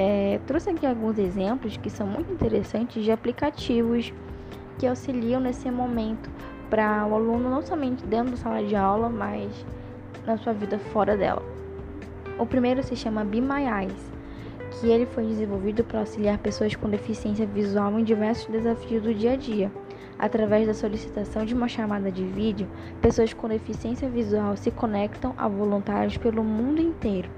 É, 0.00 0.38
trouxe 0.46 0.70
aqui 0.70 0.86
alguns 0.86 1.18
exemplos 1.18 1.76
que 1.76 1.90
são 1.90 2.06
muito 2.06 2.32
interessantes 2.32 3.02
de 3.02 3.10
aplicativos 3.10 4.12
que 4.78 4.86
auxiliam 4.86 5.40
nesse 5.40 5.68
momento 5.72 6.30
para 6.70 7.04
o 7.04 7.16
aluno 7.16 7.50
não 7.50 7.62
somente 7.62 8.06
dentro 8.06 8.30
da 8.30 8.36
sala 8.36 8.62
de 8.62 8.76
aula, 8.76 9.08
mas 9.08 9.50
na 10.24 10.36
sua 10.36 10.52
vida 10.52 10.78
fora 10.78 11.16
dela. 11.16 11.42
O 12.38 12.46
primeiro 12.46 12.80
se 12.80 12.94
chama 12.94 13.24
Be 13.24 13.40
My 13.40 13.64
Eyes 13.64 14.12
que 14.70 14.86
ele 14.86 15.04
foi 15.06 15.26
desenvolvido 15.26 15.82
para 15.82 15.98
auxiliar 15.98 16.38
pessoas 16.38 16.76
com 16.76 16.88
deficiência 16.88 17.44
visual 17.44 17.98
em 17.98 18.04
diversos 18.04 18.46
desafios 18.46 19.02
do 19.02 19.12
dia 19.12 19.32
a 19.32 19.36
dia. 19.36 19.72
Através 20.16 20.68
da 20.68 20.74
solicitação 20.74 21.44
de 21.44 21.54
uma 21.54 21.66
chamada 21.66 22.12
de 22.12 22.24
vídeo, 22.24 22.68
pessoas 23.00 23.34
com 23.34 23.48
deficiência 23.48 24.08
visual 24.08 24.56
se 24.56 24.70
conectam 24.70 25.34
a 25.36 25.48
voluntários 25.48 26.16
pelo 26.16 26.44
mundo 26.44 26.80
inteiro, 26.80 27.28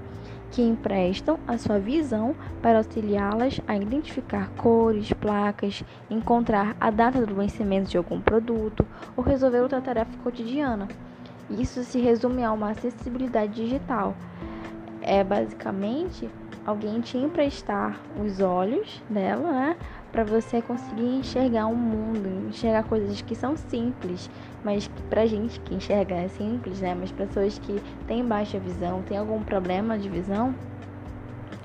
que 0.51 0.61
emprestam 0.61 1.39
a 1.47 1.57
sua 1.57 1.79
visão 1.79 2.35
para 2.61 2.79
auxiliá-las 2.79 3.59
a 3.67 3.75
identificar 3.75 4.49
cores, 4.57 5.11
placas, 5.13 5.83
encontrar 6.09 6.75
a 6.79 6.91
data 6.91 7.25
do 7.25 7.35
vencimento 7.35 7.89
de 7.89 7.97
algum 7.97 8.19
produto 8.21 8.85
ou 9.15 9.23
resolver 9.23 9.61
outra 9.61 9.81
tarefa 9.81 10.11
cotidiana. 10.23 10.87
Isso 11.49 11.83
se 11.83 11.99
resume 11.99 12.43
a 12.43 12.51
uma 12.51 12.71
acessibilidade 12.71 13.53
digital. 13.53 14.15
É 15.01 15.23
basicamente 15.23 16.29
alguém 16.65 17.01
te 17.01 17.17
emprestar 17.17 17.99
os 18.23 18.39
olhos 18.39 19.01
dela, 19.09 19.51
né? 19.51 19.77
Para 20.11 20.25
você 20.25 20.61
conseguir 20.61 21.05
enxergar 21.05 21.67
o 21.67 21.71
um 21.71 21.75
mundo, 21.75 22.27
enxergar 22.49 22.83
coisas 22.83 23.21
que 23.21 23.33
são 23.33 23.55
simples, 23.55 24.29
mas 24.63 24.87
pra 25.09 25.25
gente 25.25 25.59
que 25.61 25.73
enxerga 25.73 26.15
é 26.15 26.27
simples, 26.27 26.81
né? 26.81 26.93
Mas 26.93 27.11
pessoas 27.11 27.57
que 27.57 27.81
têm 28.05 28.25
baixa 28.25 28.59
visão, 28.59 29.01
têm 29.01 29.17
algum 29.17 29.41
problema 29.41 29.97
de 29.97 30.09
visão, 30.09 30.53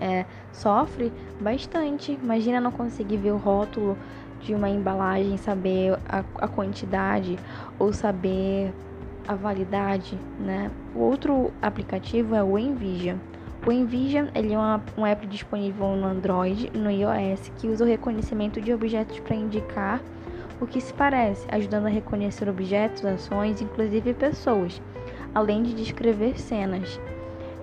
é, 0.01 0.25
sofre 0.53 1.13
bastante. 1.41 2.13
Imagina 2.13 2.61
não 2.61 2.71
conseguir 2.71 3.17
ver 3.17 3.33
o 3.33 3.37
rótulo 3.37 3.99
de 4.41 4.55
uma 4.55 4.69
embalagem, 4.69 5.37
saber 5.37 5.99
a, 6.09 6.25
a 6.37 6.49
quantidade 6.49 7.39
ou 7.79 7.93
saber 7.93 8.73
a 9.27 9.35
validade, 9.35 10.21
né? 10.39 10.71
O 10.95 11.01
outro 11.01 11.53
aplicativo 11.61 12.35
é 12.35 12.43
o 12.43 12.57
Envision. 12.57 13.19
O 13.67 13.73
Envision 13.73 14.29
ele 14.33 14.55
é 14.55 14.57
uma, 14.57 14.81
um 14.97 15.05
app 15.05 15.27
disponível 15.27 15.89
no 15.97 16.07
Android 16.07 16.71
e 16.73 16.79
no 16.79 16.89
iOS 16.89 17.51
que 17.59 17.67
usa 17.67 17.83
o 17.83 17.87
reconhecimento 17.87 18.61
de 18.61 18.73
objetos 18.73 19.19
para 19.19 19.35
indicar 19.35 20.01
o 20.61 20.67
que 20.69 20.81
se 20.81 20.95
parece, 20.95 21.45
ajudando 21.51 21.87
a 21.87 21.91
reconhecer 21.91 22.49
objetos, 22.49 23.05
ações, 23.05 23.61
inclusive 23.61 24.15
pessoas, 24.15 24.81
além 25.35 25.65
de 25.65 25.75
descrever 25.75 26.39
cenas. 26.39 27.01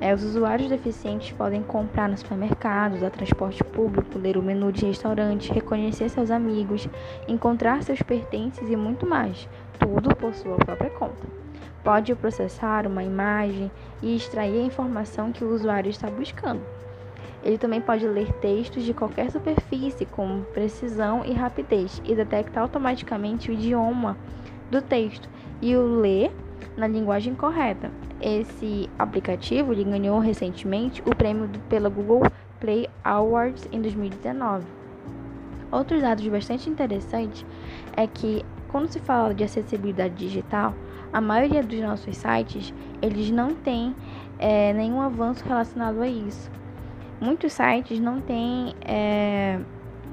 É, 0.02 0.14
os 0.14 0.26
usuários 0.26 0.68
deficientes 0.68 1.32
podem 1.32 1.64
comprar 1.64 2.10
no 2.10 2.18
supermercado, 2.18 2.96
usar 2.96 3.10
transporte 3.10 3.64
público, 3.64 4.20
ler 4.20 4.36
o 4.36 4.44
menu 4.44 4.74
de 4.74 4.86
restaurante, 4.86 5.54
reconhecer 5.54 6.10
seus 6.10 6.30
amigos, 6.30 6.86
encontrar 7.30 7.82
seus 7.82 8.02
pertences 8.02 8.70
e 8.70 8.76
muito 8.76 9.08
mais, 9.08 9.48
tudo 9.80 10.14
por 10.18 10.34
sua 10.34 10.58
própria 10.58 10.90
conta. 10.90 11.43
Pode 11.84 12.16
processar 12.16 12.88
uma 12.88 13.04
imagem 13.04 13.70
e 14.02 14.16
extrair 14.16 14.62
a 14.62 14.66
informação 14.66 15.32
que 15.32 15.44
o 15.44 15.54
usuário 15.54 15.90
está 15.90 16.10
buscando. 16.10 16.62
Ele 17.44 17.58
também 17.58 17.82
pode 17.82 18.08
ler 18.08 18.32
textos 18.34 18.84
de 18.84 18.94
qualquer 18.94 19.30
superfície 19.30 20.06
com 20.06 20.44
precisão 20.54 21.26
e 21.26 21.34
rapidez 21.34 22.02
e 22.06 22.16
detecta 22.16 22.62
automaticamente 22.62 23.52
o 23.52 23.54
idioma 23.54 24.18
do 24.72 24.82
texto 24.82 25.28
e 25.62 25.76
o 25.76 26.00
lê 26.00 26.32
na 26.78 26.88
linguagem 26.88 27.36
correta. 27.36 27.92
Esse 28.22 28.90
aplicativo 28.98 29.76
ganhou 29.76 30.20
recentemente 30.20 31.02
o 31.06 31.14
prêmio 31.14 31.50
pela 31.68 31.90
Google 31.90 32.24
Play 32.62 32.90
Awards 33.04 33.68
em 33.74 33.82
2019. 33.82 34.66
Outros 35.70 36.02
dados 36.02 36.26
bastante 36.28 36.70
interessantes 36.70 37.46
é 37.98 38.08
que 38.08 38.46
quando 38.70 38.88
se 38.88 39.00
fala 39.00 39.34
de 39.34 39.44
acessibilidade 39.44 40.16
digital, 40.16 40.74
a 41.14 41.22
maioria 41.22 41.62
dos 41.62 41.80
nossos 41.80 42.18
sites 42.18 42.74
eles 43.02 43.30
não 43.30 43.54
têm 43.54 43.96
é, 44.40 44.74
nenhum 44.74 45.00
avanço 45.00 45.44
relacionado 45.46 46.02
a 46.02 46.08
isso. 46.08 46.52
Muitos 47.22 47.54
sites 47.54 48.00
não 48.00 48.20
têm, 48.20 48.76
é, 48.82 49.60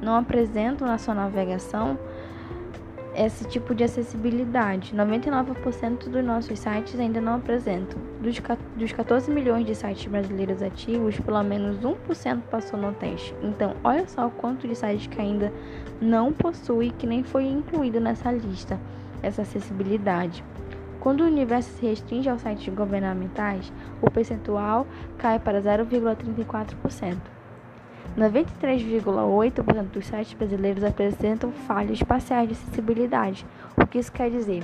não 0.01 0.17
apresentam 0.17 0.87
na 0.87 0.99
sua 0.99 1.15
navegação 1.15 1.99
esse 3.15 3.45
tipo 3.45 3.75
de 3.75 3.83
acessibilidade. 3.83 4.95
99% 4.95 6.09
dos 6.09 6.25
nossos 6.25 6.59
sites 6.59 6.99
ainda 6.99 7.21
não 7.21 7.37
apresentam. 7.37 7.99
Dos, 8.21 8.41
dos 8.77 8.93
14 8.93 9.31
milhões 9.31 9.67
de 9.67 9.75
sites 9.75 10.07
brasileiros 10.07 10.63
ativos, 10.63 11.19
pelo 11.19 11.43
menos 11.43 11.79
1% 11.81 12.43
passou 12.51 12.79
no 12.79 12.93
teste. 12.93 13.35
Então, 13.43 13.75
olha 13.83 14.07
só 14.07 14.27
o 14.27 14.31
quanto 14.31 14.69
de 14.69 14.77
sites 14.77 15.09
que 15.09 15.21
ainda 15.21 15.53
não 16.01 16.33
possui, 16.33 16.91
que 16.91 17.07
nem 17.07 17.25
foi 17.25 17.47
incluído 17.47 17.99
nessa 17.99 18.31
lista, 18.31 18.79
essa 19.23 19.43
acessibilidade. 19.43 20.45
Quando 21.01 21.23
o 21.23 21.27
universo 21.27 21.71
se 21.71 21.87
restringe 21.87 22.29
aos 22.29 22.43
sites 22.43 22.73
governamentais, 22.75 23.73
o 24.03 24.11
percentual 24.11 24.87
cai 25.17 25.39
para 25.39 25.61
0,34%. 25.61 27.17
93,8% 28.19 29.83
dos 29.85 30.07
sites 30.07 30.35
brasileiros 30.35 30.85
apresentam 30.85 31.53
falhas 31.53 32.03
parciais 32.03 32.49
de 32.49 32.55
acessibilidade. 32.55 33.47
O 33.77 33.87
que 33.87 33.99
isso 33.99 34.13
quer 34.13 34.31
dizer? 34.31 34.63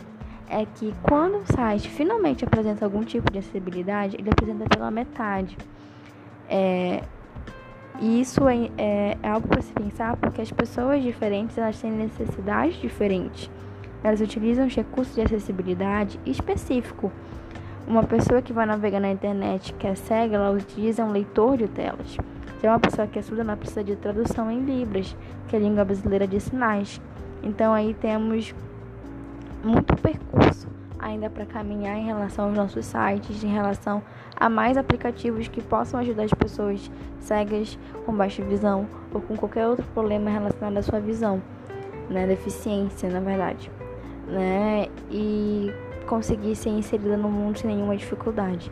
É 0.49 0.67
que 0.67 0.95
quando 1.03 1.39
o 1.39 1.53
site 1.53 1.89
finalmente 1.89 2.45
apresenta 2.45 2.85
algum 2.85 3.03
tipo 3.03 3.33
de 3.33 3.39
acessibilidade, 3.39 4.17
ele 4.17 4.29
apresenta 4.29 4.65
pela 4.69 4.91
metade. 4.91 5.57
É, 6.49 7.03
e 7.99 8.21
isso 8.21 8.47
é, 8.47 8.71
é, 8.77 9.17
é 9.23 9.29
algo 9.29 9.49
para 9.49 9.63
se 9.63 9.73
pensar 9.73 10.17
porque 10.17 10.43
as 10.43 10.53
pessoas 10.53 11.03
diferentes 11.03 11.57
elas 11.57 11.81
têm 11.81 11.91
necessidades 11.91 12.77
diferentes. 12.77 13.51
Elas 14.03 14.21
utilizam 14.21 14.67
os 14.67 14.75
recursos 14.75 15.15
de 15.15 15.23
acessibilidade 15.23 16.21
específico. 16.25 17.11
Uma 17.87 18.03
pessoa 18.03 18.43
que 18.43 18.53
vai 18.53 18.67
navegar 18.67 19.01
na 19.01 19.11
internet 19.11 19.73
que 19.75 19.87
é 19.87 19.95
cega, 19.95 20.37
ela 20.37 20.51
utiliza 20.51 21.05
um 21.05 21.13
leitor 21.13 21.57
de 21.57 21.69
telas. 21.69 22.17
É 22.63 22.69
uma 22.69 22.81
pessoa 22.81 23.07
que 23.07 23.17
estuda, 23.19 23.43
ela 23.43 23.57
precisa 23.57 23.85
de 23.85 23.95
tradução 23.95 24.51
em 24.51 24.59
Libras, 24.59 25.17
que 25.47 25.55
é 25.55 25.59
a 25.59 25.63
língua 25.63 25.85
brasileira 25.85 26.27
de 26.27 26.41
sinais. 26.41 27.01
Então 27.41 27.73
aí 27.73 27.95
temos 27.95 28.53
muito 29.63 29.95
percurso 29.97 30.67
ainda 30.99 31.31
para 31.31 31.47
caminhar 31.47 31.97
em 31.97 32.07
relação 32.07 32.47
aos 32.47 32.57
nossos 32.57 32.85
sites, 32.85 33.45
em 33.45 33.53
relação 33.53 34.03
a 34.35 34.49
mais 34.49 34.77
aplicativos 34.77 35.47
que 35.47 35.63
possam 35.63 36.01
ajudar 36.01 36.25
as 36.25 36.35
pessoas 36.35 36.91
cegas 37.21 37.79
com 38.05 38.13
baixa 38.13 38.43
visão 38.43 38.89
ou 39.15 39.21
com 39.21 39.37
qualquer 39.37 39.69
outro 39.69 39.87
problema 39.95 40.29
relacionado 40.29 40.77
à 40.77 40.83
sua 40.83 40.99
visão, 40.99 41.41
né, 42.11 42.27
deficiência, 42.27 43.09
na 43.09 43.21
verdade 43.21 43.71
né? 44.27 44.89
E 45.11 45.73
conseguir 46.07 46.55
ser 46.57 46.71
inserida 46.71 47.17
no 47.17 47.31
mundo 47.31 47.59
sem 47.59 47.75
nenhuma 47.75 47.97
dificuldade. 47.97 48.71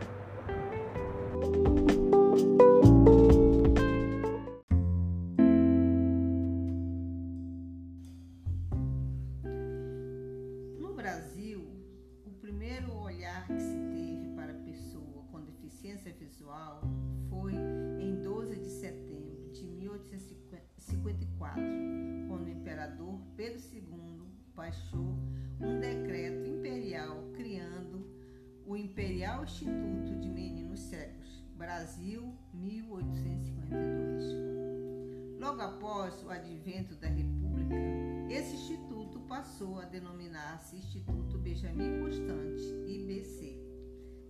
Instituto 40.77 41.37
Benjamin 41.37 42.01
Constante, 42.01 42.63
IBC, 42.87 43.57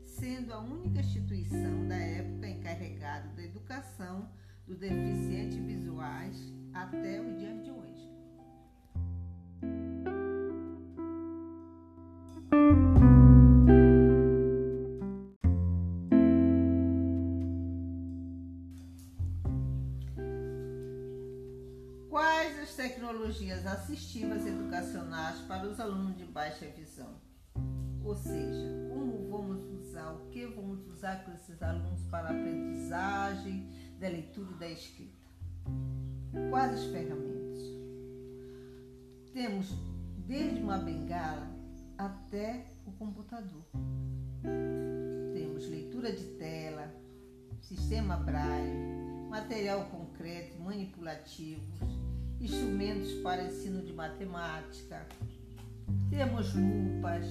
sendo 0.03 0.53
a 0.53 0.59
única 0.59 0.99
instituição 0.99 1.87
da 1.87 1.95
época 1.95 2.47
encarregada 2.47 3.27
da 3.35 3.43
educação 3.43 4.29
dos 4.65 4.77
deficientes 4.77 5.57
visuais 5.57 6.53
até 6.73 7.21
os 7.21 7.37
dias 7.37 7.63
de 7.63 7.71
hoje. 7.71 8.14
Tecnologias 23.25 23.65
assistivas 23.65 24.45
educacionais 24.45 25.39
para 25.47 25.67
os 25.67 25.79
alunos 25.79 26.15
de 26.15 26.25
baixa 26.25 26.67
visão? 26.67 27.15
Ou 28.03 28.15
seja, 28.15 28.67
como 28.93 29.27
vamos 29.29 29.63
usar, 29.79 30.11
o 30.13 30.29
que 30.29 30.45
vamos 30.45 30.85
usar 30.87 31.25
com 31.25 31.31
esses 31.31 31.59
alunos 31.63 32.03
para 32.11 32.27
a 32.27 32.31
aprendizagem 32.31 33.67
da 33.99 34.09
leitura 34.09 34.51
e 34.51 34.59
da 34.59 34.69
escrita? 34.69 35.27
Quais 36.51 36.73
as 36.73 36.83
ferramentas? 36.85 37.63
Temos 39.33 39.73
desde 40.27 40.61
uma 40.61 40.77
bengala 40.77 41.47
até 41.97 42.67
o 42.85 42.91
computador. 42.91 43.65
Temos 45.33 45.67
leitura 45.67 46.11
de 46.11 46.25
tela, 46.37 46.93
sistema 47.59 48.17
braille, 48.17 49.27
material 49.31 49.85
concreto, 49.85 50.59
manipulativos, 50.59 52.04
instrumentos 52.39 53.13
para 53.23 53.43
ensino 53.43 53.81
de 53.81 53.93
matemática, 53.93 55.05
temos 56.09 56.53
lupas, 56.53 57.25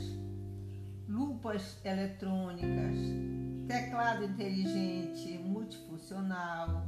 lupas 1.08 1.78
eletrônicas, 1.84 2.98
teclado 3.68 4.24
inteligente 4.24 5.38
multifuncional, 5.38 6.86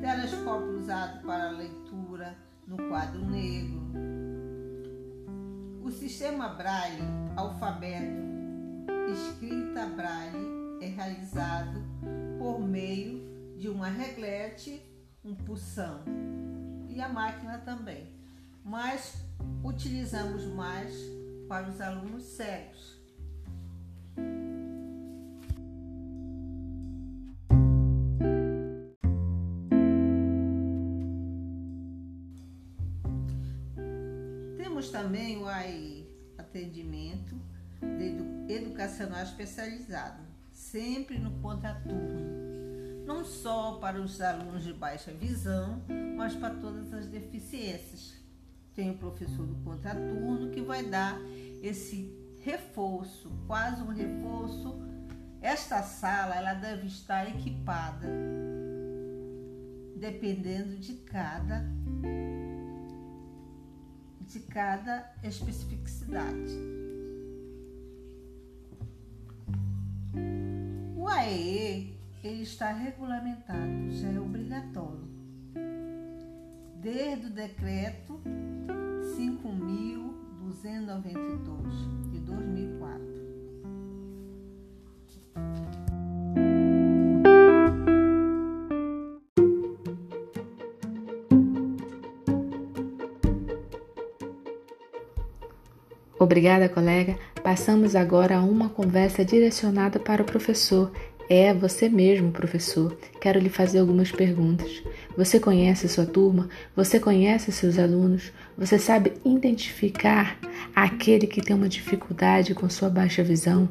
telescópio 0.00 0.78
usado 0.78 1.26
para 1.26 1.50
leitura 1.50 2.36
no 2.66 2.76
quadro 2.88 3.24
negro. 3.24 3.80
O 5.82 5.90
sistema 5.90 6.50
Braille, 6.50 7.02
alfabeto, 7.36 8.28
escrita 9.10 9.86
Braille, 9.86 10.58
é 10.82 10.86
realizado 10.86 11.82
por 12.38 12.60
meio 12.60 13.56
de 13.56 13.68
uma 13.68 13.88
reglete, 13.88 14.82
um 15.24 15.34
pulsão 15.34 16.04
e 16.98 17.00
a 17.00 17.08
máquina 17.08 17.58
também, 17.58 18.08
mas 18.64 19.22
utilizamos 19.62 20.44
mais 20.46 20.92
para 21.48 21.68
os 21.68 21.80
alunos 21.80 22.24
cegos. 22.24 22.98
Temos 34.56 34.90
também 34.90 35.38
o 35.38 35.46
AI, 35.46 36.04
atendimento 36.36 37.36
educacional 38.48 39.22
especializado, 39.22 40.20
sempre 40.52 41.16
no 41.16 41.30
contraturno 41.40 42.47
não 43.08 43.24
só 43.24 43.78
para 43.80 43.98
os 43.98 44.20
alunos 44.20 44.62
de 44.62 44.74
baixa 44.74 45.10
visão, 45.12 45.82
mas 46.14 46.34
para 46.34 46.54
todas 46.56 46.92
as 46.92 47.06
deficiências. 47.06 48.14
Tem 48.74 48.90
o 48.90 48.98
professor 48.98 49.46
do 49.46 49.54
contraturno 49.64 50.50
que 50.50 50.60
vai 50.60 50.84
dar 50.84 51.18
esse 51.62 52.14
reforço, 52.40 53.32
quase 53.46 53.82
um 53.82 53.88
reforço 53.88 54.78
Esta 55.40 55.82
sala 55.82 56.34
ela 56.34 56.52
deve 56.52 56.86
estar 56.86 57.26
equipada 57.28 58.06
dependendo 59.96 60.76
de 60.76 60.94
cada 60.94 61.64
de 64.20 64.40
cada 64.40 65.14
especificidade. 65.22 66.52
O 70.94 71.08
AEE 71.08 71.57
ele 72.22 72.42
está 72.42 72.70
regulamentado, 72.72 73.90
já 73.90 74.08
é 74.08 74.18
obrigatório. 74.18 75.06
Desde 76.80 77.26
o 77.26 77.30
decreto 77.30 78.18
5.292 79.16 82.10
de 82.10 82.20
2004. 82.20 83.18
Obrigada, 96.20 96.68
colega. 96.68 97.16
Passamos 97.42 97.94
agora 97.94 98.36
a 98.36 98.42
uma 98.42 98.68
conversa 98.68 99.24
direcionada 99.24 100.00
para 100.00 100.22
o 100.22 100.26
professor. 100.26 100.92
É 101.30 101.52
você 101.52 101.90
mesmo, 101.90 102.32
professor. 102.32 102.96
Quero 103.20 103.38
lhe 103.38 103.50
fazer 103.50 103.80
algumas 103.80 104.10
perguntas. 104.10 104.82
Você 105.14 105.38
conhece 105.38 105.86
sua 105.86 106.06
turma? 106.06 106.48
Você 106.74 106.98
conhece 106.98 107.52
seus 107.52 107.78
alunos? 107.78 108.32
Você 108.58 108.76
sabe 108.76 109.12
identificar 109.24 110.36
aquele 110.74 111.28
que 111.28 111.40
tem 111.40 111.54
uma 111.54 111.68
dificuldade 111.68 112.56
com 112.56 112.68
sua 112.68 112.90
baixa 112.90 113.22
visão? 113.22 113.68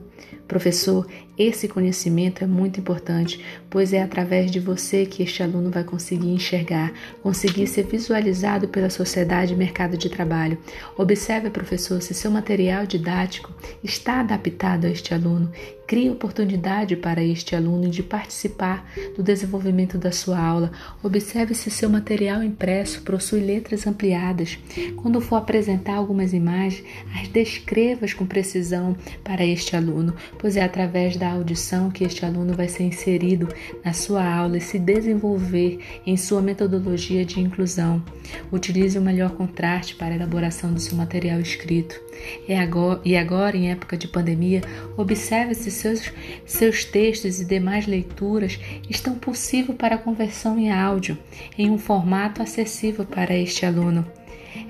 Professor, 0.48 1.06
esse 1.38 1.68
conhecimento 1.68 2.44
é 2.44 2.48
muito 2.48 2.80
importante, 2.80 3.44
pois 3.70 3.92
é 3.92 4.02
através 4.02 4.50
de 4.50 4.60
você 4.60 5.06
que 5.06 5.22
este 5.22 5.44
aluno 5.44 5.70
vai 5.70 5.84
conseguir 5.84 6.30
enxergar, 6.30 6.94
conseguir 7.22 7.68
ser 7.68 7.84
visualizado 7.84 8.70
pela 8.70 8.90
sociedade 8.90 9.54
e 9.54 9.58
mercado 9.58 9.98
de 9.98 10.10
trabalho. 10.10 10.58
Observe, 10.98 11.50
professor, 11.50 12.02
se 12.02 12.14
seu 12.14 12.32
material 12.32 12.88
didático 12.88 13.54
está 13.84 14.22
adaptado 14.22 14.86
a 14.86 14.90
este 14.90 15.14
aluno. 15.14 15.52
Crie 15.86 16.10
oportunidade 16.10 16.96
para 16.96 17.24
este 17.24 17.56
aluno 17.56 17.90
de 17.90 18.04
participar 18.04 18.90
do 19.16 19.24
desenvolvimento 19.24 19.98
da 19.98 20.12
sua 20.12 20.40
aula. 20.40 20.72
Observe 21.04 21.54
se 21.54 21.70
seu 21.70 21.90
material 21.90 22.44
impresso 22.44 23.02
possui 23.04 23.42
letras 23.42 23.86
ampliadas. 23.86 24.58
Quando 24.96 25.22
for 25.22 25.38
apresentar 25.38 25.96
algumas 25.96 26.34
imagens, 26.34 26.84
as 27.16 27.28
descreva 27.28 28.06
com 28.18 28.26
precisão 28.26 28.96
para 29.24 29.46
este 29.46 29.76
aluno, 29.76 30.14
pois 30.38 30.56
é 30.56 30.64
através 30.64 31.18
da 31.18 31.32
audição 31.32 31.90
que 31.90 32.04
este 32.04 32.26
aluno 32.26 32.54
vai 32.54 32.68
ser 32.68 32.84
inserido 32.84 33.48
na 33.84 33.94
sua 33.94 34.24
aula 34.24 34.58
e 34.58 34.62
se 34.62 34.78
desenvolver 34.78 35.80
em 36.06 36.16
sua 36.16 36.42
metodologia 36.42 37.26
de 37.26 37.40
inclusão. 37.40 38.04
Utilize 38.52 38.98
o 38.98 39.02
melhor 39.02 39.32
contraste 39.32 39.96
para 39.96 40.14
a 40.14 40.16
elaboração 40.16 40.74
do 40.74 40.80
seu 40.80 40.98
material 40.98 41.40
escrito. 41.40 42.00
E 42.48 42.54
agora, 42.54 43.02
e 43.06 43.16
agora 43.16 43.58
em 43.58 43.72
época 43.72 43.98
de 43.98 44.08
pandemia, 44.08 44.62
observe 44.96 45.54
se 45.54 45.72
seus, 45.72 46.12
seus 46.46 46.84
textos 46.84 47.40
e 47.40 47.46
demais 47.46 47.88
leituras 47.88 48.60
estão 48.90 49.16
possíveis 49.16 49.78
para 49.78 49.98
conversão 49.98 50.58
em 50.58 50.72
áudio, 50.72 51.18
em 51.58 51.70
um 51.70 51.78
formato 51.78 52.42
acessível 52.42 53.06
para 53.06 53.36
este 53.36 53.66
aluno. 53.66 54.06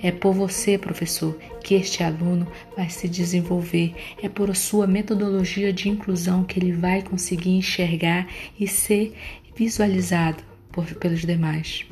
É 0.01 0.11
por 0.11 0.33
você, 0.33 0.77
professor, 0.77 1.37
que 1.63 1.75
este 1.75 2.03
aluno 2.03 2.47
vai 2.75 2.89
se 2.89 3.07
desenvolver. 3.07 3.93
É 4.21 4.29
por 4.29 4.55
sua 4.55 4.87
metodologia 4.87 5.73
de 5.73 5.89
inclusão 5.89 6.43
que 6.43 6.59
ele 6.59 6.71
vai 6.71 7.01
conseguir 7.01 7.51
enxergar 7.51 8.27
e 8.59 8.67
ser 8.67 9.13
visualizado 9.55 10.43
por, 10.71 10.85
pelos 10.95 11.21
demais. 11.21 11.85